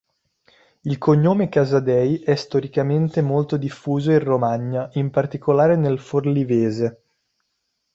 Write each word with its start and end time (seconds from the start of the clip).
Il 0.81 0.97
cognome 0.97 1.47
Casadei 1.47 2.17
è 2.23 2.33
storicamente 2.33 3.21
molto 3.21 3.55
diffuso 3.55 4.09
in 4.11 4.23
Romagna, 4.23 4.89
in 4.93 5.11
particolare 5.11 5.75
nel 5.75 5.99
forlivese. 5.99 7.03